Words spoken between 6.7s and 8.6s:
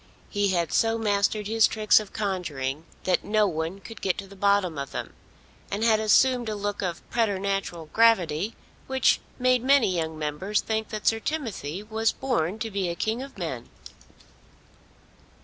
of preternatural gravity